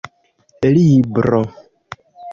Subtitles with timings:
[0.75, 1.41] libro